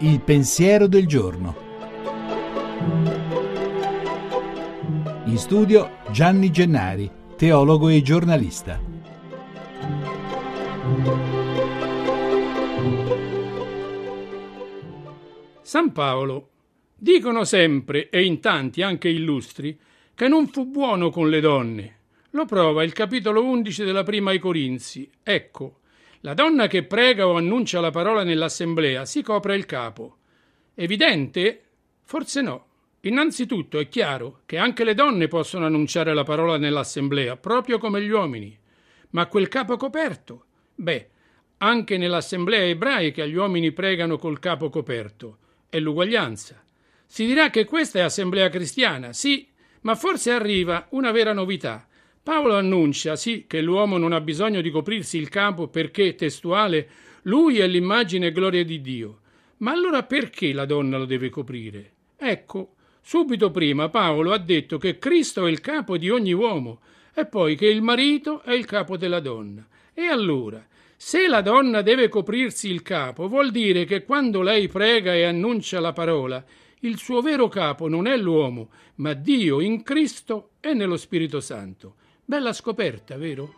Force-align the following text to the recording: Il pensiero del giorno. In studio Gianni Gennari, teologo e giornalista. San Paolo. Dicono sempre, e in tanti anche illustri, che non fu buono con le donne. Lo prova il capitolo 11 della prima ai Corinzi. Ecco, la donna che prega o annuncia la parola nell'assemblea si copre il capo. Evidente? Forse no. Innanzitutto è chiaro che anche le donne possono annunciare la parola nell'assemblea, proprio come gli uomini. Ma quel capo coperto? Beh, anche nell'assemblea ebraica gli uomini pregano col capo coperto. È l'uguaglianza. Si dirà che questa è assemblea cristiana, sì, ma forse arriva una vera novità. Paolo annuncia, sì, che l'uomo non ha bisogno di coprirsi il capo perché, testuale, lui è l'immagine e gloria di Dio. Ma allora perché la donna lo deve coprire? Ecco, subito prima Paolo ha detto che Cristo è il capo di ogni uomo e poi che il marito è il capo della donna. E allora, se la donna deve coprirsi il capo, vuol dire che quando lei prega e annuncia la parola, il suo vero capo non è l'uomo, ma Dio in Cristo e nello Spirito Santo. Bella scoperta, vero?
Il 0.00 0.20
pensiero 0.20 0.86
del 0.86 1.06
giorno. 1.06 1.56
In 5.24 5.36
studio 5.36 5.98
Gianni 6.10 6.50
Gennari, 6.50 7.10
teologo 7.36 7.88
e 7.88 8.00
giornalista. 8.00 8.80
San 15.62 15.92
Paolo. 15.92 16.48
Dicono 16.96 17.44
sempre, 17.44 18.08
e 18.08 18.24
in 18.24 18.40
tanti 18.40 18.80
anche 18.82 19.08
illustri, 19.08 19.78
che 20.14 20.26
non 20.26 20.48
fu 20.48 20.64
buono 20.66 21.10
con 21.10 21.28
le 21.28 21.40
donne. 21.40 21.97
Lo 22.38 22.44
prova 22.44 22.84
il 22.84 22.92
capitolo 22.92 23.42
11 23.42 23.82
della 23.82 24.04
prima 24.04 24.30
ai 24.30 24.38
Corinzi. 24.38 25.10
Ecco, 25.24 25.80
la 26.20 26.34
donna 26.34 26.68
che 26.68 26.84
prega 26.84 27.26
o 27.26 27.36
annuncia 27.36 27.80
la 27.80 27.90
parola 27.90 28.22
nell'assemblea 28.22 29.04
si 29.06 29.22
copre 29.22 29.56
il 29.56 29.66
capo. 29.66 30.18
Evidente? 30.76 31.64
Forse 32.04 32.40
no. 32.40 32.66
Innanzitutto 33.00 33.80
è 33.80 33.88
chiaro 33.88 34.42
che 34.46 34.56
anche 34.56 34.84
le 34.84 34.94
donne 34.94 35.26
possono 35.26 35.66
annunciare 35.66 36.14
la 36.14 36.22
parola 36.22 36.58
nell'assemblea, 36.58 37.36
proprio 37.36 37.78
come 37.78 38.00
gli 38.02 38.10
uomini. 38.10 38.56
Ma 39.10 39.26
quel 39.26 39.48
capo 39.48 39.76
coperto? 39.76 40.44
Beh, 40.76 41.08
anche 41.56 41.96
nell'assemblea 41.96 42.66
ebraica 42.66 43.26
gli 43.26 43.34
uomini 43.34 43.72
pregano 43.72 44.16
col 44.16 44.38
capo 44.38 44.70
coperto. 44.70 45.38
È 45.68 45.80
l'uguaglianza. 45.80 46.62
Si 47.04 47.26
dirà 47.26 47.50
che 47.50 47.64
questa 47.64 47.98
è 47.98 48.02
assemblea 48.02 48.48
cristiana, 48.48 49.12
sì, 49.12 49.44
ma 49.80 49.96
forse 49.96 50.30
arriva 50.30 50.86
una 50.90 51.10
vera 51.10 51.32
novità. 51.32 51.87
Paolo 52.28 52.56
annuncia, 52.56 53.16
sì, 53.16 53.46
che 53.46 53.62
l'uomo 53.62 53.96
non 53.96 54.12
ha 54.12 54.20
bisogno 54.20 54.60
di 54.60 54.68
coprirsi 54.68 55.16
il 55.16 55.30
capo 55.30 55.68
perché, 55.68 56.14
testuale, 56.14 56.86
lui 57.22 57.58
è 57.58 57.66
l'immagine 57.66 58.26
e 58.26 58.32
gloria 58.32 58.62
di 58.66 58.82
Dio. 58.82 59.20
Ma 59.60 59.70
allora 59.70 60.02
perché 60.02 60.52
la 60.52 60.66
donna 60.66 60.98
lo 60.98 61.06
deve 61.06 61.30
coprire? 61.30 61.92
Ecco, 62.18 62.74
subito 63.00 63.50
prima 63.50 63.88
Paolo 63.88 64.32
ha 64.32 64.38
detto 64.38 64.76
che 64.76 64.98
Cristo 64.98 65.46
è 65.46 65.50
il 65.50 65.62
capo 65.62 65.96
di 65.96 66.10
ogni 66.10 66.34
uomo 66.34 66.80
e 67.14 67.24
poi 67.24 67.56
che 67.56 67.66
il 67.66 67.80
marito 67.80 68.42
è 68.42 68.52
il 68.52 68.66
capo 68.66 68.98
della 68.98 69.20
donna. 69.20 69.66
E 69.94 70.02
allora, 70.02 70.62
se 70.98 71.28
la 71.28 71.40
donna 71.40 71.80
deve 71.80 72.10
coprirsi 72.10 72.68
il 72.70 72.82
capo, 72.82 73.26
vuol 73.26 73.50
dire 73.50 73.86
che 73.86 74.04
quando 74.04 74.42
lei 74.42 74.68
prega 74.68 75.14
e 75.14 75.24
annuncia 75.24 75.80
la 75.80 75.94
parola, 75.94 76.44
il 76.80 76.98
suo 76.98 77.22
vero 77.22 77.48
capo 77.48 77.88
non 77.88 78.06
è 78.06 78.18
l'uomo, 78.18 78.68
ma 78.96 79.14
Dio 79.14 79.60
in 79.60 79.82
Cristo 79.82 80.50
e 80.60 80.74
nello 80.74 80.98
Spirito 80.98 81.40
Santo. 81.40 81.94
Bella 82.30 82.52
scoperta, 82.52 83.16
vero? 83.16 83.54